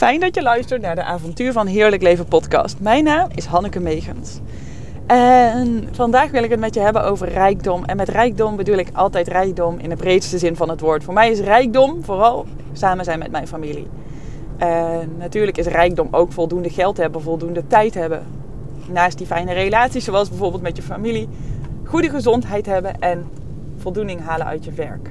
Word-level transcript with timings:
Fijn 0.00 0.20
dat 0.20 0.34
je 0.34 0.42
luistert 0.42 0.82
naar 0.82 0.94
de 0.94 1.04
Avontuur 1.04 1.52
van 1.52 1.66
Heerlijk 1.66 2.02
Leven 2.02 2.24
podcast. 2.24 2.80
Mijn 2.80 3.04
naam 3.04 3.28
is 3.34 3.44
Hanneke 3.44 3.80
Megens. 3.80 4.40
En 5.06 5.88
vandaag 5.92 6.30
wil 6.30 6.42
ik 6.42 6.50
het 6.50 6.60
met 6.60 6.74
je 6.74 6.80
hebben 6.80 7.04
over 7.04 7.28
rijkdom. 7.28 7.84
En 7.84 7.96
met 7.96 8.08
rijkdom 8.08 8.56
bedoel 8.56 8.76
ik 8.76 8.88
altijd 8.92 9.28
rijkdom 9.28 9.78
in 9.78 9.88
de 9.88 9.96
breedste 9.96 10.38
zin 10.38 10.56
van 10.56 10.68
het 10.68 10.80
woord. 10.80 11.04
Voor 11.04 11.14
mij 11.14 11.30
is 11.30 11.40
rijkdom 11.40 12.04
vooral 12.04 12.46
samen 12.72 13.04
zijn 13.04 13.18
met 13.18 13.30
mijn 13.30 13.48
familie. 13.48 13.86
En 14.58 15.16
natuurlijk 15.18 15.56
is 15.56 15.66
rijkdom 15.66 16.08
ook 16.10 16.32
voldoende 16.32 16.70
geld 16.70 16.96
hebben, 16.96 17.22
voldoende 17.22 17.66
tijd 17.66 17.94
hebben. 17.94 18.26
Naast 18.88 19.18
die 19.18 19.26
fijne 19.26 19.52
relaties, 19.52 20.04
zoals 20.04 20.28
bijvoorbeeld 20.28 20.62
met 20.62 20.76
je 20.76 20.82
familie, 20.82 21.28
goede 21.84 22.10
gezondheid 22.10 22.66
hebben 22.66 23.00
en 23.00 23.28
voldoening 23.76 24.20
halen 24.20 24.46
uit 24.46 24.64
je 24.64 24.72
werk. 24.72 25.10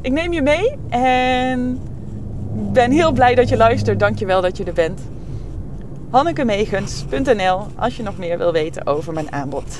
Ik 0.00 0.12
neem 0.12 0.32
je 0.32 0.42
mee 0.42 0.76
en 0.88 1.80
ben 2.52 2.90
heel 2.90 3.12
blij 3.12 3.34
dat 3.34 3.48
je 3.48 3.56
luistert. 3.56 3.98
Dankjewel 3.98 4.40
dat 4.40 4.56
je 4.56 4.64
er 4.64 4.72
bent. 4.72 5.00
HannekeMegens.nl 6.10 7.66
als 7.76 7.96
je 7.96 8.02
nog 8.02 8.18
meer 8.18 8.38
wil 8.38 8.52
weten 8.52 8.86
over 8.86 9.12
mijn 9.12 9.32
aanbod. 9.32 9.78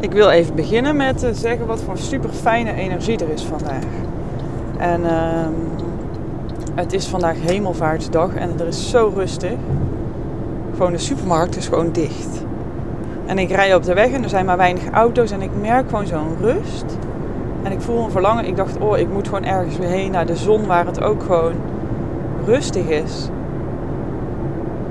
Ik 0.00 0.12
wil 0.12 0.30
even 0.30 0.54
beginnen 0.54 0.96
met 0.96 1.18
te 1.18 1.34
zeggen 1.34 1.66
wat 1.66 1.82
voor 1.82 1.98
super 1.98 2.30
fijne 2.30 2.72
energie 2.72 3.18
er 3.18 3.30
is 3.30 3.42
vandaag. 3.42 3.84
En 4.78 5.00
uh, 5.00 5.46
het 6.74 6.92
is 6.92 7.06
vandaag 7.06 7.36
hemelvaartsdag 7.40 8.34
en 8.34 8.60
er 8.60 8.66
is 8.66 8.90
zo 8.90 9.12
rustig. 9.14 9.56
Gewoon 10.72 10.92
de 10.92 10.98
supermarkt 10.98 11.56
is 11.56 11.68
gewoon 11.68 11.92
dicht. 11.92 12.44
En 13.26 13.38
ik 13.38 13.50
rij 13.50 13.74
op 13.74 13.82
de 13.82 13.94
weg 13.94 14.10
en 14.10 14.22
er 14.22 14.28
zijn 14.28 14.44
maar 14.44 14.56
weinig 14.56 14.90
auto's 14.90 15.30
en 15.30 15.42
ik 15.42 15.50
merk 15.60 15.88
gewoon 15.88 16.06
zo'n 16.06 16.36
rust. 16.40 16.84
En 17.62 17.72
ik 17.72 17.80
voel 17.80 18.04
een 18.04 18.10
verlangen. 18.10 18.44
Ik 18.44 18.56
dacht, 18.56 18.78
oh, 18.78 18.98
ik 18.98 19.12
moet 19.12 19.28
gewoon 19.28 19.44
ergens 19.44 19.78
weer 19.78 19.88
heen 19.88 20.10
naar 20.10 20.26
de 20.26 20.36
zon 20.36 20.66
waar 20.66 20.86
het 20.86 21.02
ook 21.02 21.22
gewoon 21.22 21.54
rustig 22.46 22.88
is. 22.88 23.28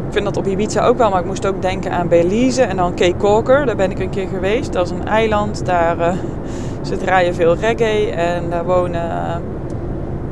Ik 0.07 0.15
vind 0.15 0.25
dat 0.25 0.37
op 0.37 0.47
Ibiza 0.47 0.85
ook 0.85 0.97
wel, 0.97 1.09
maar 1.09 1.19
ik 1.19 1.25
moest 1.25 1.47
ook 1.47 1.61
denken 1.61 1.91
aan 1.91 2.07
Belize 2.07 2.61
en 2.61 2.75
dan 2.77 2.95
Cape 2.95 3.17
Corker. 3.17 3.65
Daar 3.65 3.75
ben 3.75 3.91
ik 3.91 3.99
een 3.99 4.09
keer 4.09 4.27
geweest. 4.27 4.73
Dat 4.73 4.85
is 4.85 4.91
een 4.91 5.07
eiland, 5.07 5.65
daar 5.65 5.97
uh, 5.97 6.13
ze 6.89 6.97
draaien 6.97 7.35
veel 7.35 7.55
reggae 7.55 8.11
en 8.11 8.49
daar 8.49 8.65
wonen 8.65 9.05
uh, 9.05 9.35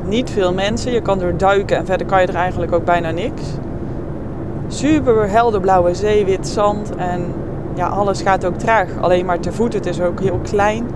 niet 0.04 0.30
veel 0.30 0.54
mensen. 0.54 0.92
Je 0.92 1.00
kan 1.00 1.22
er 1.22 1.36
duiken 1.36 1.76
en 1.76 1.86
verder 1.86 2.06
kan 2.06 2.20
je 2.20 2.26
er 2.26 2.34
eigenlijk 2.34 2.72
ook 2.72 2.84
bijna 2.84 3.10
niks. 3.10 3.42
Super 4.68 5.30
helder 5.30 5.60
blauwe 5.60 5.94
zee, 5.94 6.24
wit 6.24 6.48
zand 6.48 6.96
en 6.96 7.24
ja, 7.74 7.86
alles 7.86 8.22
gaat 8.22 8.44
ook 8.44 8.58
traag. 8.58 8.88
Alleen 9.00 9.26
maar 9.26 9.40
te 9.40 9.52
voet, 9.52 9.72
het 9.72 9.86
is 9.86 10.00
ook 10.00 10.20
heel 10.20 10.40
klein. 10.42 10.86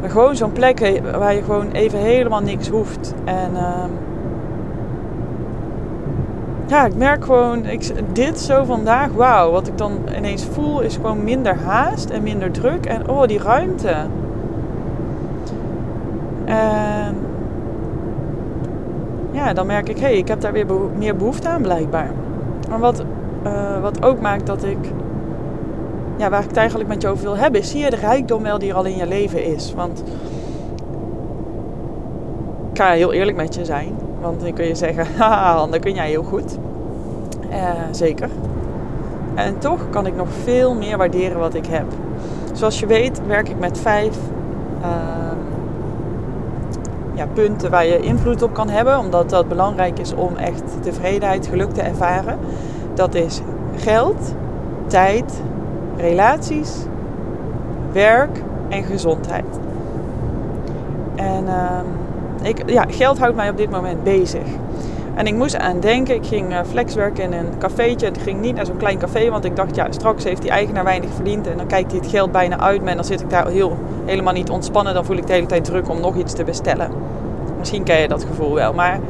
Maar 0.00 0.10
gewoon 0.10 0.36
zo'n 0.36 0.52
plek 0.52 1.00
waar 1.18 1.34
je 1.34 1.42
gewoon 1.42 1.70
even 1.70 1.98
helemaal 1.98 2.40
niks 2.40 2.68
hoeft. 2.68 3.14
En 3.24 3.50
uh, 3.52 3.84
ja, 6.66 6.86
ik 6.86 6.96
merk 6.96 7.24
gewoon, 7.24 7.66
ik, 7.66 7.92
dit 8.12 8.40
zo 8.40 8.64
vandaag, 8.64 9.12
wauw. 9.12 9.50
Wat 9.50 9.66
ik 9.66 9.78
dan 9.78 9.92
ineens 10.16 10.44
voel 10.44 10.80
is 10.80 10.94
gewoon 10.94 11.24
minder 11.24 11.56
haast 11.56 12.10
en 12.10 12.22
minder 12.22 12.50
druk. 12.50 12.86
En 12.86 13.08
oh, 13.08 13.26
die 13.26 13.38
ruimte. 13.38 13.94
En 16.44 17.16
ja, 19.30 19.52
dan 19.52 19.66
merk 19.66 19.88
ik, 19.88 19.98
hé, 19.98 20.06
hey, 20.06 20.16
ik 20.16 20.28
heb 20.28 20.40
daar 20.40 20.52
weer 20.52 20.66
meer 20.96 21.16
behoefte 21.16 21.48
aan 21.48 21.62
blijkbaar. 21.62 22.10
Maar 22.68 22.78
wat, 22.78 23.04
uh, 23.46 23.80
wat 23.80 24.04
ook 24.04 24.20
maakt 24.20 24.46
dat 24.46 24.64
ik 24.64 24.78
ja, 26.20 26.30
waar 26.30 26.42
ik 26.42 26.48
het 26.48 26.56
eigenlijk 26.56 26.88
met 26.88 27.02
je 27.02 27.08
over 27.08 27.24
wil 27.24 27.36
hebben, 27.36 27.60
is 27.60 27.70
zie 27.70 27.80
je 27.80 27.90
de 27.90 27.96
rijkdom 27.96 28.42
wel 28.42 28.58
die 28.58 28.70
er 28.70 28.76
al 28.76 28.84
in 28.84 28.96
je 28.96 29.06
leven 29.06 29.44
is. 29.44 29.74
Want 29.74 30.02
ik 32.72 32.78
ga 32.78 32.90
heel 32.90 33.12
eerlijk 33.12 33.36
met 33.36 33.54
je 33.54 33.64
zijn. 33.64 33.98
Want 34.20 34.40
dan 34.40 34.52
kun 34.52 34.66
je 34.66 34.74
zeggen, 34.74 35.06
haha, 35.18 35.66
dat 35.66 35.78
kun 35.80 35.94
jij 35.94 36.08
heel 36.08 36.22
goed. 36.22 36.58
Uh, 37.50 37.70
zeker. 37.90 38.28
En 39.34 39.58
toch 39.58 39.90
kan 39.90 40.06
ik 40.06 40.16
nog 40.16 40.28
veel 40.42 40.74
meer 40.74 40.96
waarderen 40.96 41.38
wat 41.38 41.54
ik 41.54 41.66
heb. 41.66 41.84
Zoals 42.52 42.80
je 42.80 42.86
weet 42.86 43.26
werk 43.26 43.48
ik 43.48 43.58
met 43.58 43.78
vijf 43.78 44.16
uh, 44.80 44.86
ja, 47.14 47.26
punten 47.32 47.70
waar 47.70 47.86
je 47.86 48.00
invloed 48.00 48.42
op 48.42 48.54
kan 48.54 48.68
hebben. 48.68 48.98
Omdat 48.98 49.30
dat 49.30 49.48
belangrijk 49.48 49.98
is 49.98 50.14
om 50.14 50.36
echt 50.36 50.62
tevredenheid, 50.80 51.46
geluk 51.46 51.70
te 51.70 51.82
ervaren. 51.82 52.38
Dat 52.94 53.14
is 53.14 53.40
geld, 53.76 54.34
tijd, 54.86 55.42
relaties, 56.00 56.70
werk 57.92 58.42
en 58.68 58.84
gezondheid. 58.84 59.58
En 61.14 61.44
uh, 61.44 62.48
ik, 62.48 62.70
ja, 62.70 62.84
geld 62.88 63.18
houdt 63.18 63.36
mij 63.36 63.50
op 63.50 63.56
dit 63.56 63.70
moment 63.70 64.02
bezig. 64.02 64.42
En 65.14 65.26
ik 65.26 65.34
moest 65.34 65.58
aan 65.58 65.80
denken, 65.80 66.14
ik 66.14 66.26
ging 66.26 66.50
uh, 66.50 66.58
flexwerken 66.68 67.24
in 67.24 67.32
een 67.32 67.58
cafeetje. 67.58 68.06
Het 68.06 68.18
ging 68.18 68.40
niet 68.40 68.54
naar 68.54 68.66
zo'n 68.66 68.76
klein 68.76 68.98
café, 68.98 69.30
want 69.30 69.44
ik 69.44 69.56
dacht, 69.56 69.74
ja, 69.74 69.86
straks 69.90 70.24
heeft 70.24 70.42
die 70.42 70.50
eigenaar 70.50 70.84
weinig 70.84 71.10
verdiend. 71.14 71.46
En 71.46 71.56
dan 71.56 71.66
kijkt 71.66 71.90
hij 71.90 72.00
het 72.00 72.10
geld 72.10 72.32
bijna 72.32 72.58
uit 72.58 72.82
me 72.82 72.90
en 72.90 72.96
dan 72.96 73.04
zit 73.04 73.20
ik 73.20 73.30
daar 73.30 73.48
heel, 73.48 73.76
helemaal 74.04 74.32
niet 74.32 74.50
ontspannen. 74.50 74.94
Dan 74.94 75.04
voel 75.04 75.16
ik 75.16 75.26
de 75.26 75.32
hele 75.32 75.46
tijd 75.46 75.64
druk 75.64 75.88
om 75.88 76.00
nog 76.00 76.16
iets 76.16 76.32
te 76.32 76.44
bestellen. 76.44 76.90
Misschien 77.58 77.82
ken 77.82 78.00
je 78.00 78.08
dat 78.08 78.24
gevoel 78.24 78.54
wel. 78.54 78.72
Maar 78.72 79.00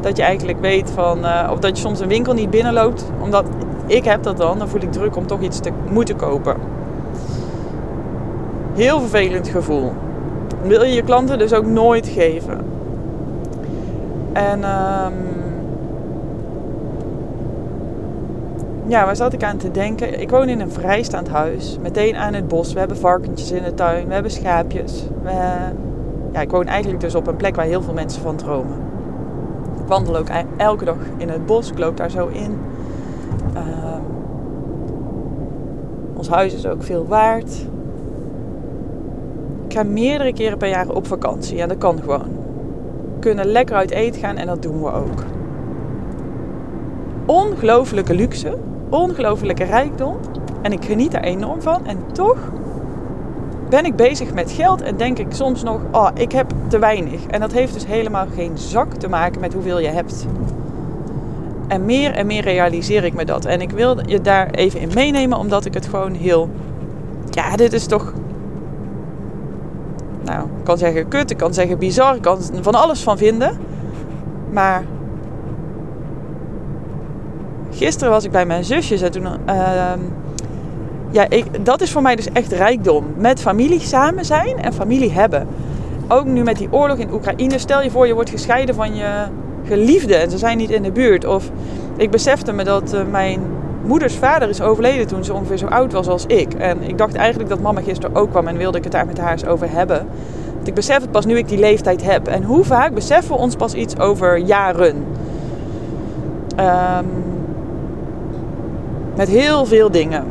dat 0.00 0.16
je 0.16 0.22
eigenlijk 0.22 0.60
weet 0.60 0.90
van, 0.90 1.18
uh, 1.18 1.50
of 1.52 1.58
dat 1.58 1.76
je 1.76 1.82
soms 1.82 2.00
een 2.00 2.08
winkel 2.08 2.32
niet 2.34 2.50
binnenloopt, 2.50 3.04
omdat 3.22 3.44
ik 3.86 4.04
heb 4.04 4.22
dat 4.22 4.36
dan, 4.36 4.58
dan 4.58 4.68
voel 4.68 4.82
ik 4.82 4.92
druk 4.92 5.16
om 5.16 5.26
toch 5.26 5.40
iets 5.40 5.60
te 5.60 5.70
moeten 5.90 6.16
kopen. 6.16 6.56
Heel 8.74 9.00
vervelend 9.00 9.48
gevoel. 9.48 9.92
wil 10.62 10.82
je 10.82 10.94
je 10.94 11.02
klanten 11.02 11.38
dus 11.38 11.52
ook 11.52 11.66
nooit 11.66 12.06
geven. 12.06 12.60
En 14.32 14.64
um, 14.64 15.12
ja, 18.86 19.04
waar 19.04 19.16
zat 19.16 19.32
ik 19.32 19.42
aan 19.42 19.56
te 19.56 19.70
denken? 19.70 20.20
Ik 20.20 20.30
woon 20.30 20.48
in 20.48 20.60
een 20.60 20.70
vrijstaand 20.70 21.28
huis, 21.28 21.78
meteen 21.82 22.16
aan 22.16 22.34
het 22.34 22.48
bos. 22.48 22.72
We 22.72 22.78
hebben 22.78 22.96
varkentjes 22.96 23.50
in 23.50 23.62
de 23.62 23.74
tuin, 23.74 24.06
we 24.06 24.12
hebben 24.12 24.32
schaapjes. 24.32 25.04
We, 25.22 25.32
ja, 26.32 26.40
ik 26.40 26.50
woon 26.50 26.66
eigenlijk 26.66 27.00
dus 27.00 27.14
op 27.14 27.26
een 27.26 27.36
plek 27.36 27.56
waar 27.56 27.64
heel 27.64 27.82
veel 27.82 27.94
mensen 27.94 28.22
van 28.22 28.36
dromen. 28.36 28.87
Wandel 29.88 30.16
ook 30.16 30.28
elke 30.56 30.84
dag 30.84 30.96
in 31.16 31.28
het 31.28 31.46
bos, 31.46 31.70
ik 31.70 31.78
loop 31.78 31.96
daar 31.96 32.10
zo 32.10 32.26
in. 32.26 32.58
Uh, 33.54 33.62
ons 36.14 36.28
huis 36.28 36.54
is 36.54 36.66
ook 36.66 36.82
veel 36.82 37.06
waard. 37.06 37.66
Ik 39.66 39.72
ga 39.74 39.82
meerdere 39.82 40.32
keren 40.32 40.58
per 40.58 40.68
jaar 40.68 40.88
op 40.88 41.06
vakantie 41.06 41.60
en 41.60 41.68
dat 41.68 41.78
kan 41.78 42.00
gewoon. 42.00 42.36
We 43.14 43.18
kunnen 43.18 43.46
lekker 43.46 43.76
uit 43.76 43.90
eten 43.90 44.20
gaan 44.20 44.36
en 44.36 44.46
dat 44.46 44.62
doen 44.62 44.82
we 44.82 44.92
ook. 44.92 45.24
Ongelooflijke 47.26 48.14
luxe, 48.14 48.58
ongelooflijke 48.88 49.64
rijkdom 49.64 50.16
en 50.62 50.72
ik 50.72 50.84
geniet 50.84 51.14
er 51.14 51.22
enorm 51.22 51.62
van 51.62 51.86
en 51.86 51.98
toch 52.12 52.38
ben 53.68 53.84
ik 53.84 53.96
bezig 53.96 54.34
met 54.34 54.50
geld 54.50 54.82
en 54.82 54.96
denk 54.96 55.18
ik 55.18 55.26
soms 55.28 55.62
nog, 55.62 55.80
oh, 55.92 56.08
ik 56.14 56.32
heb 56.32 56.52
te 56.68 56.78
weinig. 56.78 57.26
En 57.26 57.40
dat 57.40 57.52
heeft 57.52 57.74
dus 57.74 57.86
helemaal 57.86 58.26
geen 58.34 58.58
zak 58.58 58.94
te 58.94 59.08
maken 59.08 59.40
met 59.40 59.52
hoeveel 59.52 59.80
je 59.80 59.88
hebt. 59.88 60.26
En 61.68 61.84
meer 61.84 62.14
en 62.14 62.26
meer 62.26 62.42
realiseer 62.42 63.04
ik 63.04 63.14
me 63.14 63.24
dat. 63.24 63.44
En 63.44 63.60
ik 63.60 63.70
wil 63.70 64.08
je 64.08 64.20
daar 64.20 64.50
even 64.50 64.80
in 64.80 64.90
meenemen, 64.94 65.38
omdat 65.38 65.64
ik 65.64 65.74
het 65.74 65.86
gewoon 65.86 66.14
heel. 66.14 66.50
Ja, 67.30 67.56
dit 67.56 67.72
is 67.72 67.86
toch. 67.86 68.12
Nou, 70.24 70.40
ik 70.40 70.64
kan 70.64 70.78
zeggen 70.78 71.08
kut, 71.08 71.30
ik 71.30 71.36
kan 71.36 71.54
zeggen 71.54 71.78
bizar, 71.78 72.14
ik 72.14 72.22
kan 72.22 72.38
van 72.60 72.74
alles 72.74 73.02
van 73.02 73.18
vinden. 73.18 73.58
Maar. 74.50 74.84
Gisteren 77.70 78.12
was 78.12 78.24
ik 78.24 78.30
bij 78.30 78.46
mijn 78.46 78.64
zusjes 78.64 79.02
en 79.02 79.10
toen. 79.10 79.26
Uh, 79.48 79.92
ja, 81.10 81.28
ik, 81.28 81.64
dat 81.64 81.80
is 81.80 81.92
voor 81.92 82.02
mij 82.02 82.16
dus 82.16 82.32
echt 82.32 82.52
rijkdom. 82.52 83.04
Met 83.16 83.40
familie 83.40 83.80
samen 83.80 84.24
zijn 84.24 84.62
en 84.62 84.72
familie 84.72 85.12
hebben. 85.12 85.46
Ook 86.08 86.24
nu 86.24 86.42
met 86.42 86.58
die 86.58 86.68
oorlog 86.70 86.98
in 86.98 87.12
Oekraïne. 87.12 87.58
Stel 87.58 87.82
je 87.82 87.90
voor, 87.90 88.06
je 88.06 88.14
wordt 88.14 88.30
gescheiden 88.30 88.74
van 88.74 88.94
je 88.94 89.24
geliefde 89.64 90.14
en 90.14 90.30
ze 90.30 90.38
zijn 90.38 90.58
niet 90.58 90.70
in 90.70 90.82
de 90.82 90.92
buurt. 90.92 91.24
Of 91.24 91.50
ik 91.96 92.10
besefte 92.10 92.52
me 92.52 92.64
dat 92.64 92.94
uh, 92.94 93.00
mijn 93.10 93.40
moeders 93.84 94.14
vader 94.14 94.48
is 94.48 94.60
overleden 94.60 95.06
toen 95.06 95.24
ze 95.24 95.34
ongeveer 95.34 95.56
zo 95.56 95.66
oud 95.66 95.92
was 95.92 96.08
als 96.08 96.26
ik. 96.26 96.54
En 96.54 96.82
ik 96.82 96.98
dacht 96.98 97.14
eigenlijk 97.14 97.48
dat 97.48 97.60
mama 97.60 97.80
gisteren 97.80 98.16
ook 98.16 98.30
kwam 98.30 98.46
en 98.46 98.56
wilde 98.56 98.78
ik 98.78 98.84
het 98.84 98.92
daar 98.92 99.06
met 99.06 99.18
haar 99.18 99.32
eens 99.32 99.46
over 99.46 99.70
hebben. 99.70 100.06
Want 100.54 100.68
ik 100.68 100.74
besef 100.74 101.00
het 101.00 101.10
pas 101.10 101.26
nu 101.26 101.36
ik 101.36 101.48
die 101.48 101.58
leeftijd 101.58 102.04
heb. 102.04 102.26
En 102.26 102.42
hoe 102.42 102.64
vaak 102.64 102.94
beseffen 102.94 103.34
we 103.34 103.40
ons 103.40 103.56
pas 103.56 103.74
iets 103.74 103.98
over 103.98 104.36
jaren? 104.36 105.04
Um, 106.60 107.06
met 109.16 109.28
heel 109.28 109.66
veel 109.66 109.90
dingen. 109.90 110.24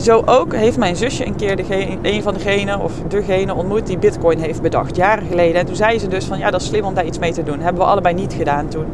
Zo 0.00 0.22
ook 0.24 0.54
heeft 0.54 0.78
mijn 0.78 0.96
zusje 0.96 1.26
een 1.26 1.36
keer 1.36 1.56
degene, 1.56 1.98
een 2.02 2.22
van 2.22 2.34
degenen 2.34 2.80
of 2.80 2.92
degene 3.08 3.54
ontmoet 3.54 3.86
die 3.86 3.98
bitcoin 3.98 4.38
heeft 4.38 4.62
bedacht, 4.62 4.96
jaren 4.96 5.26
geleden. 5.26 5.60
En 5.60 5.66
toen 5.66 5.76
zei 5.76 5.98
ze 5.98 6.08
dus 6.08 6.24
van 6.24 6.38
ja, 6.38 6.50
dat 6.50 6.60
is 6.60 6.66
slim 6.66 6.84
om 6.84 6.94
daar 6.94 7.06
iets 7.06 7.18
mee 7.18 7.32
te 7.32 7.42
doen. 7.42 7.60
hebben 7.60 7.82
we 7.82 7.88
allebei 7.88 8.14
niet 8.14 8.32
gedaan 8.32 8.68
toen. 8.68 8.84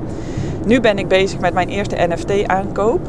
Nu 0.64 0.80
ben 0.80 0.98
ik 0.98 1.08
bezig 1.08 1.40
met 1.40 1.54
mijn 1.54 1.68
eerste 1.68 2.06
NFT 2.08 2.46
aankoop. 2.46 3.00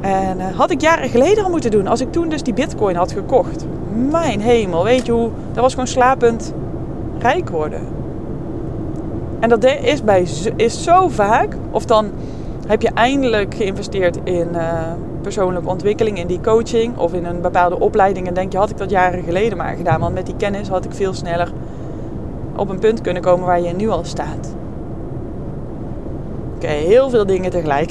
En 0.00 0.38
uh, 0.38 0.44
had 0.56 0.70
ik 0.70 0.80
jaren 0.80 1.08
geleden 1.08 1.44
al 1.44 1.50
moeten 1.50 1.70
doen, 1.70 1.86
als 1.86 2.00
ik 2.00 2.12
toen 2.12 2.28
dus 2.28 2.42
die 2.42 2.54
bitcoin 2.54 2.96
had 2.96 3.12
gekocht. 3.12 3.66
Mijn 4.10 4.40
hemel, 4.40 4.84
weet 4.84 5.06
je 5.06 5.12
hoe, 5.12 5.30
dat 5.52 5.62
was 5.62 5.72
gewoon 5.72 5.88
slapend 5.88 6.52
rijk 7.18 7.50
worden. 7.50 7.80
En 9.40 9.48
dat 9.48 9.64
is, 9.64 10.02
bij, 10.02 10.26
is 10.56 10.82
zo 10.82 11.08
vaak. 11.08 11.56
Of 11.70 11.84
dan 11.84 12.10
heb 12.66 12.82
je 12.82 12.90
eindelijk 12.94 13.54
geïnvesteerd 13.54 14.18
in 14.24 14.48
uh, 14.52 14.92
persoonlijke 15.22 15.68
ontwikkeling, 15.68 16.18
in 16.18 16.26
die 16.26 16.40
coaching 16.40 16.98
of 16.98 17.12
in 17.12 17.24
een 17.24 17.40
bepaalde 17.40 17.80
opleiding. 17.80 18.26
En 18.26 18.34
denk 18.34 18.52
je, 18.52 18.58
had 18.58 18.70
ik 18.70 18.76
dat 18.76 18.90
jaren 18.90 19.22
geleden 19.22 19.58
maar 19.58 19.76
gedaan. 19.76 20.00
Want 20.00 20.14
met 20.14 20.26
die 20.26 20.36
kennis 20.36 20.68
had 20.68 20.84
ik 20.84 20.92
veel 20.92 21.14
sneller 21.14 21.52
op 22.56 22.68
een 22.68 22.78
punt 22.78 23.00
kunnen 23.00 23.22
komen 23.22 23.46
waar 23.46 23.60
je 23.60 23.72
nu 23.72 23.88
al 23.88 24.04
staat. 24.04 24.54
Oké, 26.54 26.66
heel 26.66 27.10
veel 27.10 27.26
dingen 27.26 27.50
tegelijk. 27.50 27.90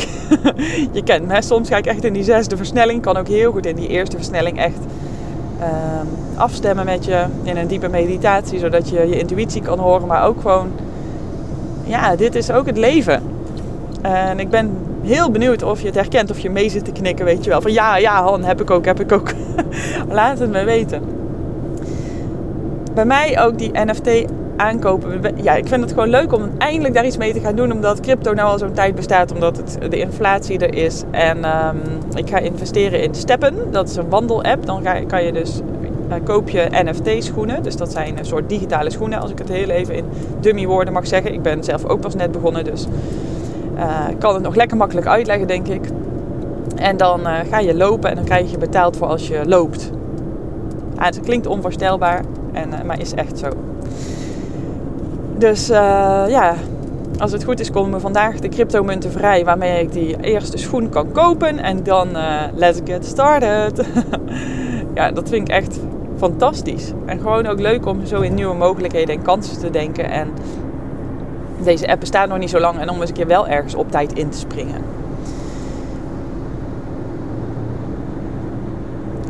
je 0.94 1.04
kent 1.04 1.28
me, 1.28 1.42
soms 1.42 1.70
ga 1.70 1.78
ik 1.78 1.86
echt 1.86 2.04
in 2.04 2.14
die 2.14 2.24
zesde 2.24 2.58
versnelling. 2.58 3.02
Kan 3.02 3.18
ook 3.18 3.28
heel 3.28 3.52
goed 3.52 3.66
in 3.66 3.76
die 3.76 3.88
eerste 3.88 4.16
versnelling 4.16 4.58
echt 4.58 4.80
ehm, 5.60 6.06
afstemmen 6.36 6.86
met 6.86 7.06
je 7.06 7.26
in 7.44 7.58
een 7.58 7.68
diepe 7.68 7.88
meditatie. 7.88 8.60
Zodat 8.60 8.90
je 8.90 9.08
je 9.08 9.20
intuïtie 9.20 9.62
kan 9.62 9.80
horen, 9.80 10.08
maar 10.08 10.26
ook 10.26 10.42
gewoon... 10.42 10.72
Ja, 11.84 12.16
dit 12.16 12.36
is 12.36 12.52
ook 12.52 12.66
het 12.66 12.78
leven. 12.78 13.35
En 14.06 14.40
ik 14.40 14.50
ben 14.50 14.78
heel 15.04 15.32
benieuwd 15.32 15.64
of 15.64 15.80
je 15.80 15.86
het 15.86 15.96
herkent, 15.96 16.30
of 16.32 16.40
je 16.40 16.50
mee 16.50 16.70
zit 16.70 16.86
te 16.86 16.92
knikken, 16.92 17.26
weet 17.26 17.44
je 17.44 17.50
wel. 17.50 17.62
Van 17.62 17.72
ja, 17.72 17.98
ja, 17.98 18.24
Han, 18.24 18.44
heb 18.44 18.62
ik 18.62 18.72
ook, 18.72 18.86
heb 18.86 19.00
ik 19.00 19.12
ook. 19.12 19.32
Laat 20.10 20.40
het 20.40 20.52
me 20.52 20.64
weten. 20.64 21.02
Bij 22.94 23.06
mij 23.06 23.42
ook 23.42 23.58
die 23.58 23.72
NFT 23.74 24.26
aankopen. 24.56 25.22
Ja, 25.42 25.56
ik 25.56 25.68
vind 25.68 25.82
het 25.82 25.92
gewoon 25.92 26.10
leuk 26.10 26.34
om 26.34 26.50
eindelijk 26.58 26.94
daar 26.94 27.06
iets 27.06 27.18
mee 27.18 27.34
te 27.34 27.40
gaan 27.40 27.56
doen. 27.56 27.72
Omdat 27.72 28.00
crypto 28.00 28.34
nou 28.34 28.50
al 28.50 28.58
zo'n 28.58 28.74
tijd 28.74 28.96
bestaat. 28.96 29.32
Omdat 29.34 29.58
het, 29.58 29.78
de 29.90 30.00
inflatie 30.00 30.60
er 30.60 30.74
is. 30.74 31.04
En 31.12 31.44
ehm, 31.44 31.78
ik 32.14 32.30
ga 32.30 32.38
investeren 32.38 33.02
in 33.02 33.16
Steppen. 33.16 33.56
Dat 33.72 33.90
is 33.90 33.96
een 33.96 34.10
wandelapp. 34.10 34.66
Dan 34.66 34.84
ga, 34.84 35.00
kan 35.08 35.24
je 35.24 35.32
dus 35.32 35.62
uh, 36.10 36.16
koop 36.24 36.50
je 36.50 36.68
NFT-schoenen. 36.72 37.64
Dus 37.64 37.76
dat 37.76 37.92
zijn 37.92 38.18
een 38.18 38.26
soort 38.26 38.50
digitale 38.50 38.90
schoenen. 38.90 39.20
Als 39.20 39.32
ik 39.32 39.38
het 39.38 39.50
heel 39.50 39.70
even 39.70 39.96
in 39.96 40.06
dummy 40.40 40.66
woorden 40.66 40.94
mag 40.94 41.08
zeggen. 41.08 41.34
Ik 41.34 41.42
ben 41.42 41.64
zelf 41.64 41.86
ook 41.86 42.02
pas 42.02 42.16
net 42.16 42.32
begonnen. 42.32 42.64
Dus 42.64 42.88
kan 44.18 44.34
het 44.34 44.44
nog 44.44 44.56
lekker 44.56 44.78
makkelijk 44.78 45.08
uitleggen, 45.08 45.48
denk 45.48 45.68
ik. 45.68 45.90
En 46.76 46.98
dan 46.98 47.20
uh, 47.20 47.40
ga 47.50 47.60
je 47.60 47.76
lopen 47.76 48.10
en 48.10 48.16
dan 48.16 48.26
krijg 48.26 48.52
je 48.52 48.58
betaald 48.58 48.98
voor 48.98 49.08
als 49.08 49.28
je 49.28 49.42
loopt. 49.46 49.92
Ah, 50.96 51.06
het 51.06 51.20
klinkt 51.20 51.48
onvoorstelbaar, 51.48 52.24
en, 52.54 52.70
uh, 52.70 52.82
maar 52.82 53.00
is 53.00 53.14
echt 53.14 53.40
zo. 53.40 53.48
Dus 55.38 55.68
ja, 55.68 56.56
als 57.18 57.32
het 57.32 57.44
goed 57.44 57.60
is 57.60 57.72
komen 57.72 58.02
vandaag 58.02 58.40
de 58.40 58.50
cryptomunten 58.50 59.12
vrij 59.12 59.46
waarmee 59.46 59.82
ik 59.82 59.92
die 59.92 60.22
eerste 60.22 60.58
schoen 60.58 60.90
kan 60.90 61.12
kopen. 61.12 61.60
En 61.60 61.84
dan 61.84 62.08
let's 62.56 62.80
get 62.84 63.06
started. 63.06 63.86
ja, 64.96 65.12
dat 65.12 65.30
vind 65.30 65.50
ik 65.50 65.56
echt 65.56 65.80
fantastisch. 66.18 66.92
En 67.06 67.20
gewoon 67.20 67.46
ook 67.46 67.60
leuk 67.60 67.86
om 67.86 68.06
zo 68.06 68.22
in 68.22 68.34
nieuwe 68.34 68.56
mogelijkheden 68.56 69.16
en 69.16 69.22
kansen 69.22 69.60
te 69.60 69.70
denken. 69.70 70.10
En 70.10 70.28
deze 71.64 71.88
app 71.88 72.00
bestaat 72.00 72.28
nog 72.28 72.38
niet 72.38 72.50
zo 72.50 72.60
lang 72.60 72.80
en 72.80 72.90
om 72.90 73.00
eens 73.00 73.10
een 73.10 73.16
keer 73.16 73.28
wel 73.28 73.48
ergens 73.48 73.76
op 73.76 73.92
tijd 73.92 74.14
in 74.14 74.30
te 74.30 74.38
springen. 74.38 74.82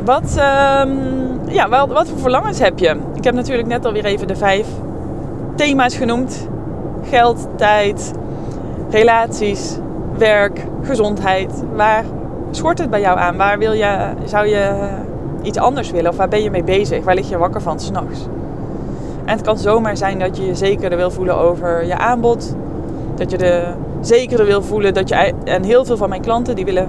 Wat, 0.04 0.36
um, 0.82 1.48
ja, 1.48 1.68
wat, 1.68 1.88
wat 1.88 2.08
voor 2.08 2.18
verlangens 2.18 2.58
heb 2.58 2.78
je? 2.78 2.96
Ik 3.14 3.24
heb 3.24 3.34
natuurlijk 3.34 3.68
net 3.68 3.84
alweer 3.84 4.04
even 4.04 4.26
de 4.26 4.36
vijf 4.36 4.66
thema's 5.54 5.96
genoemd: 5.96 6.48
geld, 7.08 7.48
tijd, 7.56 8.12
relaties, 8.90 9.78
werk, 10.18 10.66
gezondheid. 10.82 11.52
Waar 11.74 12.04
schort 12.50 12.78
het 12.78 12.90
bij 12.90 13.00
jou 13.00 13.18
aan? 13.18 13.36
Waar 13.36 13.58
wil 13.58 13.72
je, 13.72 14.08
zou 14.24 14.46
je 14.46 14.88
iets 15.42 15.58
anders 15.58 15.90
willen 15.90 16.10
of 16.10 16.16
waar 16.16 16.28
ben 16.28 16.42
je 16.42 16.50
mee 16.50 16.64
bezig? 16.64 17.04
Waar 17.04 17.14
lig 17.14 17.28
je 17.28 17.38
wakker 17.38 17.62
van 17.62 17.80
s'nachts? 17.80 18.26
En 19.26 19.32
het 19.32 19.42
kan 19.42 19.58
zomaar 19.58 19.96
zijn 19.96 20.18
dat 20.18 20.36
je 20.36 20.46
je 20.46 20.54
zekerder 20.54 20.98
wil 20.98 21.10
voelen 21.10 21.36
over 21.36 21.86
je 21.86 21.98
aanbod. 21.98 22.56
Dat 23.14 23.30
je 23.30 23.38
de 23.38 23.64
zekerder 24.00 24.46
wil 24.46 24.62
voelen 24.62 24.94
dat 24.94 25.08
je... 25.08 25.32
En 25.44 25.62
heel 25.62 25.84
veel 25.84 25.96
van 25.96 26.08
mijn 26.08 26.20
klanten 26.20 26.56
die 26.56 26.64
willen 26.64 26.88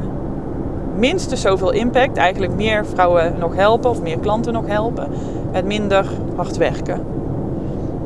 minstens 0.95 1.42
zoveel 1.42 1.72
impact. 1.72 2.18
Eigenlijk 2.18 2.56
meer 2.56 2.86
vrouwen 2.86 3.34
nog 3.39 3.56
helpen 3.56 3.89
of 3.89 4.01
meer 4.01 4.19
klanten 4.19 4.54
nog 4.54 4.68
helpen. 4.68 5.07
Met 5.51 5.66
minder 5.66 6.06
hard 6.36 6.57
werken. 6.57 7.01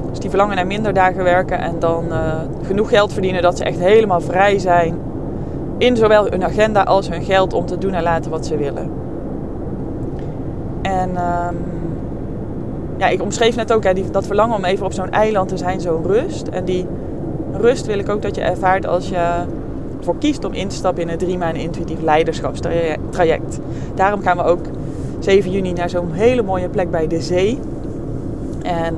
Dus 0.10 0.20
die 0.20 0.30
verlangen 0.30 0.56
naar 0.56 0.68
minder 0.68 0.94
dagen 0.94 1.24
werken 1.24 1.60
en 1.60 1.80
dan 1.80 2.06
uh, 2.10 2.34
genoeg 2.62 2.90
geld 2.90 3.14
verdienen 3.14 3.42
dat 3.42 3.58
ze 3.58 3.64
echt 3.64 3.80
helemaal 3.80 4.22
vrij 4.22 4.60
zijn. 4.60 4.98
In 5.78 5.98
zowel 5.98 6.26
hun 6.26 6.44
agenda 6.44 6.84
als 6.84 7.10
hun 7.10 7.24
geld 7.24 7.54
om 7.54 7.66
te 7.66 7.78
doen 7.78 7.94
en 7.94 8.04
laten 8.04 8.32
wat 8.32 8.46
ze 8.46 8.58
willen. 8.58 8.92
En... 10.82 11.10
Um, 11.10 11.71
ja, 13.02 13.08
ik 13.08 13.22
omschreef 13.22 13.56
net 13.56 13.74
ook 13.74 13.84
hè, 13.84 13.94
die, 13.94 14.10
dat 14.12 14.26
verlangen 14.26 14.56
om 14.56 14.66
even 14.66 14.86
op 14.86 14.94
zo'n 14.94 15.12
eiland 15.12 15.50
te 15.50 15.58
zijn, 15.58 15.82
zo'n 15.82 16.04
rust. 16.04 16.48
En 16.48 16.66
die 16.66 16.86
rust 17.52 17.86
wil 17.86 18.00
ik 18.00 18.10
ook 18.10 18.22
dat 18.22 18.36
je 18.36 18.42
ervaart 18.42 18.88
als 18.88 19.10
je 19.10 19.44
voor 20.00 20.18
kiest 20.18 20.46
om 20.46 20.54
in 20.54 20.68
te 20.68 20.76
stappen 20.76 21.04
in 21.04 21.10
een 21.10 21.18
drie 21.18 21.38
maanden 21.38 21.62
intuïtief 21.62 22.02
leiderschapstraject. 22.02 23.60
Daarom 23.96 24.22
gaan 24.22 24.38
we 24.38 24.44
ook 24.44 24.66
7 25.20 25.52
juni 25.52 25.74
naar 25.74 25.90
zo'n 25.90 26.12
hele 26.12 26.42
mooie 26.42 26.70
plek 26.70 26.92
bij 26.92 27.08
de 27.08 27.22
zee. 27.22 27.60
En 28.62 28.96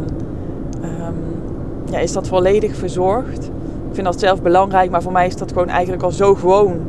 um, 0.84 1.16
ja, 1.92 2.00
is 2.00 2.12
dat 2.12 2.28
volledig 2.28 2.76
verzorgd. 2.76 3.46
Ik 3.90 3.94
vind 3.94 4.06
dat 4.06 4.20
zelf 4.20 4.42
belangrijk, 4.42 4.92
maar 4.92 5.02
voor 5.02 5.12
mij 5.12 5.28
is 5.28 5.36
dat 5.36 5.52
gewoon 5.52 5.70
eigenlijk 5.70 6.04
al 6.04 6.12
zo 6.12 6.36
gewoon 6.36 6.80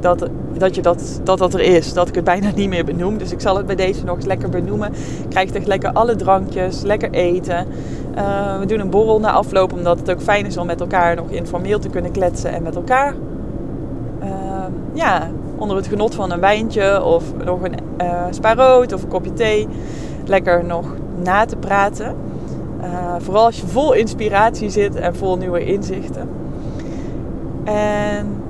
dat, 0.00 0.28
dat, 0.58 0.74
je 0.74 0.82
dat, 0.82 1.20
dat 1.22 1.38
dat 1.38 1.54
er 1.54 1.60
is. 1.60 1.92
Dat 1.92 2.08
ik 2.08 2.14
het 2.14 2.24
bijna 2.24 2.50
niet 2.54 2.68
meer 2.68 2.84
benoem. 2.84 3.18
Dus 3.18 3.32
ik 3.32 3.40
zal 3.40 3.56
het 3.56 3.66
bij 3.66 3.74
deze 3.74 4.04
nog 4.04 4.16
eens 4.16 4.24
lekker 4.24 4.48
benoemen. 4.48 4.92
Krijg 5.28 5.50
echt 5.50 5.66
lekker 5.66 5.92
alle 5.92 6.16
drankjes, 6.16 6.82
lekker 6.82 7.10
eten. 7.10 7.66
Uh, 8.16 8.58
we 8.58 8.66
doen 8.66 8.80
een 8.80 8.90
borrel 8.90 9.20
na 9.20 9.30
afloop, 9.30 9.72
omdat 9.72 9.98
het 9.98 10.10
ook 10.10 10.20
fijn 10.20 10.46
is 10.46 10.56
om 10.56 10.66
met 10.66 10.80
elkaar 10.80 11.16
nog 11.16 11.30
informeel 11.30 11.78
te 11.78 11.88
kunnen 11.88 12.10
kletsen 12.10 12.52
en 12.52 12.62
met 12.62 12.74
elkaar. 12.74 13.14
Uh, 14.22 14.28
ja, 14.92 15.30
onder 15.56 15.76
het 15.76 15.86
genot 15.86 16.14
van 16.14 16.32
een 16.32 16.40
wijntje 16.40 17.04
of 17.04 17.24
nog 17.44 17.62
een 17.62 17.74
uh, 18.00 18.22
spaarrood 18.30 18.92
of 18.92 19.02
een 19.02 19.08
kopje 19.08 19.32
thee. 19.32 19.68
Lekker 20.26 20.64
nog 20.64 20.86
na 21.22 21.44
te 21.44 21.56
praten. 21.56 22.16
vooral 23.18 23.44
als 23.44 23.60
je 23.60 23.66
vol 23.66 23.92
inspiratie 23.92 24.70
zit 24.70 24.94
en 24.94 25.16
vol 25.16 25.36
nieuwe 25.36 25.64
inzichten. 25.64 26.28
En 27.64 28.43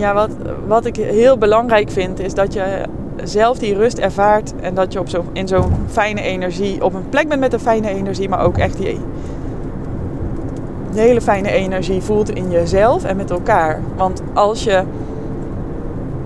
ja, 0.00 0.14
wat, 0.14 0.30
wat 0.66 0.84
ik 0.84 0.96
heel 0.96 1.38
belangrijk 1.38 1.90
vind 1.90 2.20
is 2.20 2.34
dat 2.34 2.52
je 2.52 2.82
zelf 3.24 3.58
die 3.58 3.74
rust 3.74 3.98
ervaart 3.98 4.52
en 4.60 4.74
dat 4.74 4.92
je 4.92 4.98
op 4.98 5.08
zo, 5.08 5.24
in 5.32 5.48
zo'n 5.48 5.72
fijne 5.88 6.20
energie, 6.20 6.84
op 6.84 6.94
een 6.94 7.08
plek 7.08 7.28
bent 7.28 7.40
met 7.40 7.52
een 7.52 7.60
fijne 7.60 7.88
energie, 7.88 8.28
maar 8.28 8.44
ook 8.44 8.58
echt 8.58 8.76
die, 8.76 9.00
hele 10.94 11.20
fijne 11.20 11.50
energie 11.50 12.02
voelt 12.02 12.30
in 12.30 12.50
jezelf 12.50 13.04
en 13.04 13.16
met 13.16 13.30
elkaar. 13.30 13.80
Want 13.96 14.22
als 14.32 14.64
je 14.64 14.82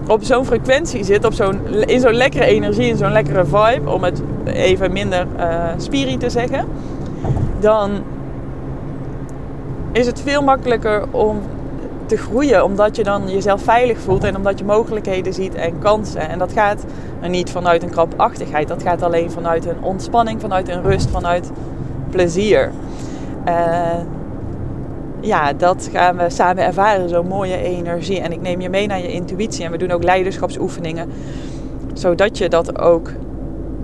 op 0.08 0.24
zo'n 0.24 0.44
frequentie 0.44 1.04
zit, 1.04 1.24
op 1.24 1.32
zo'n, 1.32 1.66
in 1.86 2.00
zo'n 2.00 2.14
lekkere 2.14 2.44
energie, 2.44 2.88
in 2.88 2.96
zo'n 2.96 3.12
lekkere 3.12 3.44
vibe, 3.44 3.90
om 3.90 4.04
het 4.04 4.22
even 4.44 4.92
minder 4.92 5.26
uh, 5.38 6.16
te 6.18 6.30
zeggen, 6.30 6.64
dan 7.60 7.90
is 9.92 10.06
het 10.06 10.20
veel 10.20 10.42
makkelijker 10.42 11.04
om 11.10 11.40
te 12.06 12.16
groeien. 12.16 12.64
Omdat 12.64 12.96
je 12.96 13.02
dan 13.02 13.30
jezelf 13.30 13.62
veilig 13.62 13.98
voelt 13.98 14.24
en 14.24 14.36
omdat 14.36 14.58
je 14.58 14.64
mogelijkheden 14.64 15.32
ziet 15.32 15.54
en 15.54 15.78
kansen. 15.78 16.28
En 16.28 16.38
dat 16.38 16.52
gaat 16.52 16.84
niet 17.28 17.50
vanuit 17.50 17.82
een 17.82 17.90
krapachtigheid. 17.90 18.68
Dat 18.68 18.82
gaat 18.82 19.02
alleen 19.02 19.30
vanuit 19.30 19.66
een 19.66 19.82
ontspanning, 19.82 20.40
vanuit 20.40 20.68
een 20.68 20.82
rust, 20.82 21.10
vanuit 21.10 21.50
plezier. 22.10 22.70
Uh, 23.48 24.00
ja, 25.20 25.52
dat 25.52 25.88
gaan 25.92 26.16
we 26.16 26.30
samen 26.30 26.64
ervaren. 26.64 27.08
Zo'n 27.08 27.28
mooie 27.28 27.56
energie. 27.56 28.20
En 28.20 28.32
ik 28.32 28.40
neem 28.40 28.60
je 28.60 28.68
mee 28.68 28.86
naar 28.86 29.00
je 29.00 29.12
intuïtie. 29.12 29.64
En 29.64 29.70
we 29.70 29.78
doen 29.78 29.90
ook 29.90 30.04
leiderschapsoefeningen. 30.04 31.10
Zodat 31.94 32.38
je 32.38 32.48
dat 32.48 32.78
ook 32.78 33.10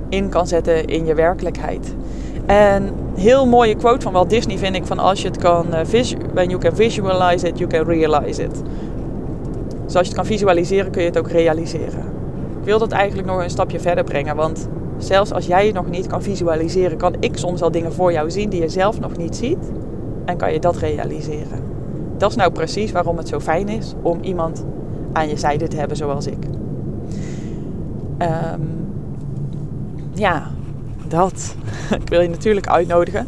in 0.09 0.29
kan 0.29 0.47
zetten 0.47 0.85
in 0.85 1.07
je 1.07 1.15
werkelijkheid. 1.15 1.95
En 2.47 2.91
heel 3.15 3.47
mooie 3.47 3.75
quote 3.75 4.01
van 4.01 4.13
Walt 4.13 4.31
Disney 4.31 4.59
vind 4.59 4.77
ik 4.77 4.87
van 4.87 4.99
als 4.99 5.23
je 5.23 5.29
het 5.29 5.39
kan 5.39 5.67
uh, 5.67 6.03
when 6.33 6.49
you 6.49 6.59
can 6.59 6.77
visualize 6.77 7.47
it, 7.47 7.59
you 7.59 7.71
can 7.71 7.85
realize 7.85 8.43
it. 8.43 8.63
Dus 9.85 9.97
als 9.97 10.09
je 10.09 10.15
het 10.15 10.15
kan 10.15 10.27
visualiseren, 10.27 10.91
kun 10.91 11.03
je 11.03 11.09
het 11.09 11.19
ook 11.19 11.29
realiseren. 11.29 12.05
Ik 12.59 12.67
wil 12.67 12.79
dat 12.79 12.93
eigenlijk 12.93 13.29
nog 13.29 13.43
een 13.43 13.51
stapje 13.51 13.81
verder 13.81 14.05
brengen, 14.05 14.37
want 14.37 14.69
zelfs 14.99 15.33
als 15.33 15.47
jij 15.47 15.67
het 15.67 15.75
nog 15.75 15.91
niet 15.91 16.07
kan 16.07 16.23
visualiseren, 16.23 16.99
kan 16.99 17.15
ik 17.21 17.37
soms 17.37 17.63
al 17.63 17.71
dingen 17.71 17.93
voor 17.93 18.13
jou 18.13 18.31
zien 18.31 18.49
die 18.49 18.61
je 18.61 18.69
zelf 18.69 19.01
nog 19.01 19.17
niet 19.17 19.37
ziet 19.37 19.73
en 20.25 20.37
kan 20.37 20.53
je 20.53 20.59
dat 20.59 20.77
realiseren. 20.77 21.63
Dat 22.17 22.31
is 22.31 22.37
nou 22.37 22.53
precies 22.53 22.93
waarom 22.93 23.17
het 23.17 23.29
zo 23.29 23.41
fijn 23.41 23.69
is 23.69 23.95
om 24.03 24.19
iemand 24.23 24.65
aan 25.13 25.29
je 25.29 25.37
zijde 25.37 25.69
te 25.69 25.77
hebben 25.77 25.97
zoals 25.97 26.27
ik. 26.27 26.45
Um, 28.19 28.89
ja, 30.13 30.51
dat. 31.11 31.55
ik 32.03 32.09
wil 32.09 32.21
je 32.21 32.29
natuurlijk 32.29 32.69
uitnodigen. 32.69 33.27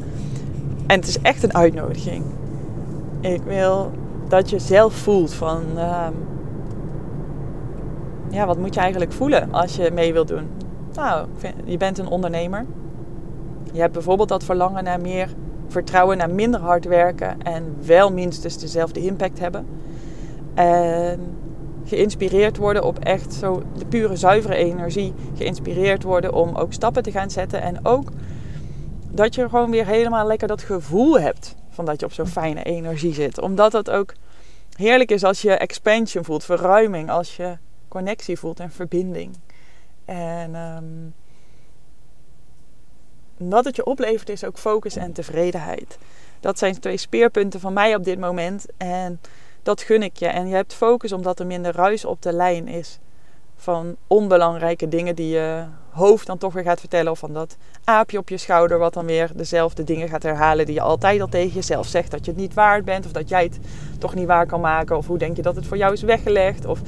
En 0.86 0.98
het 0.98 1.08
is 1.08 1.20
echt 1.20 1.42
een 1.42 1.54
uitnodiging. 1.54 2.24
Ik 3.20 3.42
wil 3.42 3.90
dat 4.28 4.50
je 4.50 4.58
zelf 4.58 4.94
voelt 4.94 5.34
van... 5.34 5.62
Ehm, 5.76 6.12
ja, 8.30 8.46
wat 8.46 8.58
moet 8.58 8.74
je 8.74 8.80
eigenlijk 8.80 9.12
voelen 9.12 9.52
als 9.52 9.76
je 9.76 9.90
mee 9.92 10.12
wilt 10.12 10.28
doen? 10.28 10.48
Nou, 10.94 11.26
je 11.64 11.76
bent 11.76 11.98
een 11.98 12.08
ondernemer. 12.08 12.66
Je 13.72 13.80
hebt 13.80 13.92
bijvoorbeeld 13.92 14.28
dat 14.28 14.44
verlangen 14.44 14.84
naar 14.84 15.00
meer 15.00 15.28
vertrouwen 15.68 16.16
naar 16.16 16.30
minder 16.30 16.60
hard 16.60 16.84
werken 16.84 17.42
en 17.42 17.76
wel 17.86 18.12
minstens 18.12 18.58
dezelfde 18.58 19.00
impact 19.00 19.38
hebben. 19.38 19.66
En 20.54 21.20
geïnspireerd 21.84 22.56
worden 22.56 22.84
op 22.84 22.98
echt 22.98 23.34
zo 23.34 23.62
de 23.78 23.86
pure 23.86 24.16
zuivere 24.16 24.54
energie. 24.54 25.14
Geïnspireerd 25.36 26.02
worden 26.02 26.32
om 26.32 26.56
ook 26.56 26.72
stappen 26.72 27.02
te 27.02 27.10
gaan 27.10 27.30
zetten. 27.30 27.62
En 27.62 27.84
ook 27.84 28.10
dat 29.10 29.34
je 29.34 29.48
gewoon 29.48 29.70
weer 29.70 29.86
helemaal 29.86 30.26
lekker 30.26 30.48
dat 30.48 30.62
gevoel 30.62 31.20
hebt 31.20 31.54
van 31.70 31.84
dat 31.84 32.00
je 32.00 32.06
op 32.06 32.12
zo'n 32.12 32.26
fijne 32.26 32.62
energie 32.62 33.14
zit. 33.14 33.40
Omdat 33.40 33.72
het 33.72 33.90
ook 33.90 34.14
heerlijk 34.76 35.10
is 35.10 35.24
als 35.24 35.42
je 35.42 35.52
expansion 35.52 36.24
voelt, 36.24 36.44
verruiming, 36.44 37.10
als 37.10 37.36
je 37.36 37.56
connectie 37.88 38.38
voelt 38.38 38.60
en 38.60 38.70
verbinding. 38.70 39.36
En 40.04 40.54
um, 40.54 41.14
wat 43.36 43.64
het 43.64 43.76
je 43.76 43.84
oplevert 43.84 44.28
is 44.28 44.44
ook 44.44 44.58
focus 44.58 44.96
en 44.96 45.12
tevredenheid. 45.12 45.98
Dat 46.40 46.58
zijn 46.58 46.80
twee 46.80 46.96
speerpunten 46.96 47.60
van 47.60 47.72
mij 47.72 47.94
op 47.94 48.04
dit 48.04 48.18
moment. 48.18 48.66
En 48.76 49.20
dat 49.62 49.82
gun 49.82 50.02
ik 50.02 50.16
je. 50.16 50.26
En 50.26 50.48
je 50.48 50.54
hebt 50.54 50.74
focus 50.74 51.12
omdat 51.12 51.38
er 51.38 51.46
minder 51.46 51.74
ruis 51.74 52.04
op 52.04 52.22
de 52.22 52.32
lijn 52.32 52.68
is. 52.68 52.98
Van 53.56 53.96
onbelangrijke 54.06 54.88
dingen 54.88 55.14
die 55.14 55.28
je 55.28 55.64
hoofd 55.90 56.26
dan 56.26 56.38
toch 56.38 56.52
weer 56.52 56.62
gaat 56.62 56.80
vertellen. 56.80 57.12
Of 57.12 57.18
van 57.18 57.32
dat 57.32 57.56
aapje 57.84 58.18
op 58.18 58.28
je 58.28 58.36
schouder 58.36 58.78
wat 58.78 58.94
dan 58.94 59.06
weer 59.06 59.30
dezelfde 59.34 59.84
dingen 59.84 60.08
gaat 60.08 60.22
herhalen 60.22 60.66
die 60.66 60.74
je 60.74 60.80
altijd 60.80 61.20
al 61.20 61.28
tegen 61.28 61.54
jezelf 61.54 61.86
zegt. 61.86 62.10
Dat 62.10 62.24
je 62.24 62.30
het 62.30 62.40
niet 62.40 62.54
waard 62.54 62.84
bent 62.84 63.06
of 63.06 63.12
dat 63.12 63.28
jij 63.28 63.42
het 63.42 63.58
toch 63.98 64.14
niet 64.14 64.26
waar 64.26 64.46
kan 64.46 64.60
maken. 64.60 64.96
Of 64.96 65.06
hoe 65.06 65.18
denk 65.18 65.36
je 65.36 65.42
dat 65.42 65.56
het 65.56 65.66
voor 65.66 65.76
jou 65.76 65.92
is 65.92 66.02
weggelegd. 66.02 66.66
Of 66.66 66.80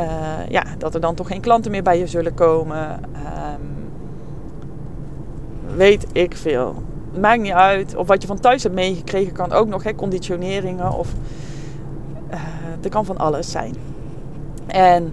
uh, 0.00 0.48
ja, 0.48 0.64
dat 0.78 0.94
er 0.94 1.00
dan 1.00 1.14
toch 1.14 1.26
geen 1.26 1.40
klanten 1.40 1.70
meer 1.70 1.82
bij 1.82 1.98
je 1.98 2.06
zullen 2.06 2.34
komen. 2.34 3.00
Um, 3.14 3.92
weet 5.76 6.06
ik 6.12 6.36
veel. 6.36 6.82
Maakt 7.20 7.40
niet 7.40 7.52
uit. 7.52 7.96
Of 7.96 8.06
wat 8.06 8.22
je 8.22 8.28
van 8.28 8.40
thuis 8.40 8.62
hebt 8.62 8.74
meegekregen 8.74 9.32
kan 9.32 9.52
ook 9.52 9.68
nog. 9.68 9.82
Hè, 9.82 9.94
conditioneringen 9.94 10.92
of... 10.92 11.12
Er 12.82 12.90
kan 12.90 13.04
van 13.04 13.18
alles 13.18 13.50
zijn. 13.50 13.74
En 14.66 15.12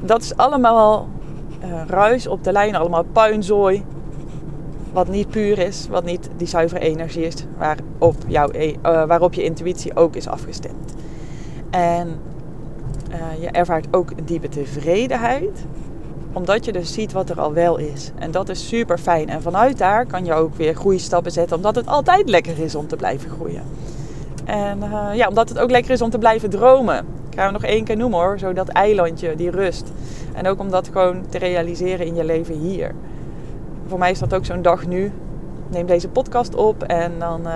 dat 0.00 0.22
is 0.22 0.36
allemaal 0.36 1.08
uh, 1.64 1.82
ruis 1.86 2.26
op 2.26 2.44
de 2.44 2.52
lijn. 2.52 2.74
Allemaal 2.74 3.04
puinzooi. 3.04 3.84
Wat 4.92 5.08
niet 5.08 5.28
puur 5.28 5.58
is. 5.58 5.86
Wat 5.90 6.04
niet 6.04 6.28
die 6.36 6.46
zuivere 6.46 6.80
energie 6.80 7.26
is. 7.26 7.34
Waarop, 7.58 8.16
jouw, 8.26 8.52
uh, 8.52 8.72
waarop 8.82 9.34
je 9.34 9.44
intuïtie 9.44 9.96
ook 9.96 10.16
is 10.16 10.28
afgestemd. 10.28 10.94
En 11.70 12.18
je 13.40 13.50
ervaart 13.50 13.86
ook 13.90 14.10
een 14.10 14.24
diepe 14.24 14.48
tevredenheid 14.48 15.66
omdat 16.34 16.64
je 16.64 16.72
dus 16.72 16.92
ziet 16.92 17.12
wat 17.12 17.30
er 17.30 17.40
al 17.40 17.52
wel 17.52 17.78
is. 17.78 18.10
En 18.18 18.30
dat 18.30 18.48
is 18.48 18.68
super 18.68 18.98
fijn. 18.98 19.28
En 19.28 19.42
vanuit 19.42 19.78
daar 19.78 20.06
kan 20.06 20.24
je 20.24 20.32
ook 20.32 20.54
weer 20.54 20.74
groeistappen 20.74 21.32
zetten. 21.32 21.56
Omdat 21.56 21.74
het 21.74 21.86
altijd 21.86 22.28
lekker 22.28 22.58
is 22.58 22.74
om 22.74 22.86
te 22.86 22.96
blijven 22.96 23.30
groeien. 23.30 23.62
En 24.44 24.78
uh, 24.78 25.08
ja, 25.14 25.28
omdat 25.28 25.48
het 25.48 25.58
ook 25.58 25.70
lekker 25.70 25.92
is 25.92 26.02
om 26.02 26.10
te 26.10 26.18
blijven 26.18 26.50
dromen. 26.50 26.98
Ik 27.30 27.34
ga 27.34 27.42
hem 27.42 27.52
nog 27.52 27.64
één 27.64 27.84
keer 27.84 27.96
noemen 27.96 28.18
hoor. 28.18 28.38
Zo 28.38 28.52
dat 28.52 28.68
eilandje, 28.68 29.34
die 29.34 29.50
rust. 29.50 29.92
En 30.34 30.46
ook 30.46 30.60
om 30.60 30.70
dat 30.70 30.88
gewoon 30.92 31.24
te 31.28 31.38
realiseren 31.38 32.06
in 32.06 32.14
je 32.14 32.24
leven 32.24 32.54
hier. 32.54 32.94
Voor 33.86 33.98
mij 33.98 34.10
is 34.10 34.18
dat 34.18 34.34
ook 34.34 34.44
zo'n 34.44 34.62
dag 34.62 34.86
nu. 34.86 35.12
Neem 35.68 35.86
deze 35.86 36.08
podcast 36.08 36.54
op 36.54 36.82
en 36.82 37.12
dan... 37.18 37.40
Uh, 37.40 37.52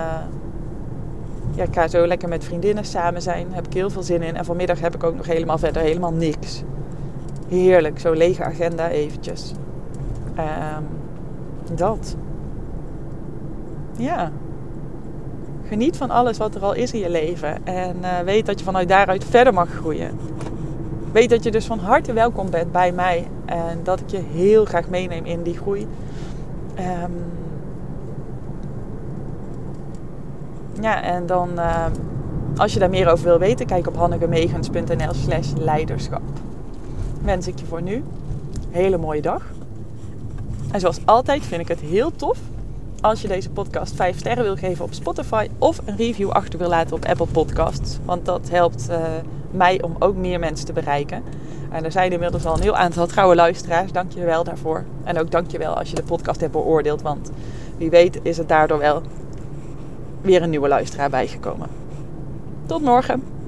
ja, 1.55 1.63
ik 1.63 1.73
ga 1.73 1.87
zo 1.87 2.07
lekker 2.07 2.29
met 2.29 2.43
vriendinnen 2.43 2.85
samen 2.85 3.21
zijn. 3.21 3.45
Daar 3.45 3.55
heb 3.55 3.65
ik 3.67 3.73
heel 3.73 3.89
veel 3.89 4.03
zin 4.03 4.21
in. 4.21 4.35
En 4.35 4.45
vanmiddag 4.45 4.79
heb 4.79 4.95
ik 4.95 5.03
ook 5.03 5.15
nog 5.15 5.25
helemaal 5.25 5.57
verder 5.57 5.81
helemaal 5.81 6.13
niks. 6.13 6.63
Heerlijk, 7.47 7.99
zo'n 7.99 8.17
lege 8.17 8.43
agenda 8.43 8.89
eventjes. 8.89 9.53
Um, 10.37 10.87
dat. 11.75 12.15
Ja. 13.97 14.31
Geniet 15.69 15.97
van 15.97 16.09
alles 16.09 16.37
wat 16.37 16.55
er 16.55 16.61
al 16.61 16.73
is 16.73 16.93
in 16.93 16.99
je 16.99 17.09
leven. 17.09 17.65
En 17.65 17.95
uh, 18.01 18.19
weet 18.19 18.45
dat 18.45 18.59
je 18.59 18.65
vanuit 18.65 18.87
daaruit 18.87 19.23
verder 19.23 19.53
mag 19.53 19.69
groeien. 19.69 20.19
Weet 21.11 21.29
dat 21.29 21.43
je 21.43 21.51
dus 21.51 21.65
van 21.65 21.79
harte 21.79 22.13
welkom 22.13 22.49
bent 22.49 22.71
bij 22.71 22.91
mij. 22.91 23.27
En 23.45 23.79
dat 23.83 23.99
ik 23.99 24.09
je 24.09 24.21
heel 24.33 24.65
graag 24.65 24.89
meeneem 24.89 25.25
in 25.25 25.43
die 25.43 25.57
groei. 25.57 25.87
Um, 26.79 27.13
ja, 30.81 31.03
en 31.03 31.25
dan... 31.25 31.49
Uh, 31.55 31.85
als 32.55 32.73
je 32.73 32.79
daar 32.79 32.89
meer 32.89 33.11
over 33.11 33.25
wil 33.25 33.39
weten, 33.39 33.65
kijk 33.65 33.87
op 33.87 33.95
hannegemegens.nl 33.95 35.13
slash 35.13 35.51
leiderschap 35.57 36.21
wens 37.21 37.47
ik 37.47 37.59
je 37.59 37.65
voor 37.65 37.81
nu 37.81 37.93
een 37.93 38.03
hele 38.71 38.97
mooie 38.97 39.21
dag. 39.21 39.43
En 40.71 40.79
zoals 40.79 40.99
altijd 41.05 41.43
vind 41.43 41.61
ik 41.61 41.67
het 41.67 41.79
heel 41.79 42.11
tof 42.15 42.37
als 43.01 43.21
je 43.21 43.27
deze 43.27 43.49
podcast 43.49 43.95
5 43.95 44.17
sterren 44.17 44.43
wil 44.43 44.55
geven 44.55 44.85
op 44.85 44.93
Spotify 44.93 45.47
of 45.57 45.81
een 45.85 45.95
review 45.95 46.29
achter 46.29 46.59
wil 46.59 46.69
laten 46.69 46.95
op 46.95 47.05
Apple 47.05 47.27
Podcasts. 47.27 47.97
Want 48.05 48.25
dat 48.25 48.49
helpt 48.49 48.87
uh, 48.89 48.97
mij 49.51 49.81
om 49.81 49.95
ook 49.99 50.15
meer 50.15 50.39
mensen 50.39 50.65
te 50.65 50.73
bereiken. 50.73 51.23
En 51.71 51.85
er 51.85 51.91
zijn 51.91 52.11
inmiddels 52.11 52.45
al 52.45 52.55
een 52.55 52.61
heel 52.61 52.75
aantal 52.75 53.07
trouwe 53.07 53.35
luisteraars. 53.35 53.91
Dank 53.91 54.11
je 54.11 54.25
wel 54.25 54.43
daarvoor. 54.43 54.83
En 55.03 55.19
ook 55.19 55.31
dank 55.31 55.51
je 55.51 55.57
wel 55.57 55.73
als 55.73 55.89
je 55.89 55.95
de 55.95 56.03
podcast 56.03 56.39
hebt 56.39 56.51
beoordeeld. 56.51 57.01
Want 57.01 57.31
wie 57.77 57.89
weet 57.89 58.19
is 58.21 58.37
het 58.37 58.47
daardoor 58.47 58.79
wel 58.79 59.01
weer 60.21 60.41
een 60.41 60.49
nieuwe 60.49 60.67
luisteraar 60.67 61.09
bijgekomen. 61.09 61.67
Tot 62.65 62.81
morgen. 62.81 63.38